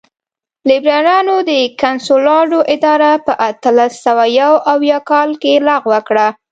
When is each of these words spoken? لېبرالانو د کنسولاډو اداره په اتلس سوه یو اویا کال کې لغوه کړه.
لېبرالانو 0.69 1.35
د 1.49 1.51
کنسولاډو 1.81 2.59
اداره 2.75 3.11
په 3.25 3.33
اتلس 3.49 3.93
سوه 4.05 4.25
یو 4.41 4.53
اویا 4.73 4.99
کال 5.09 5.29
کې 5.41 5.53
لغوه 5.67 5.99
کړه. 6.07 6.27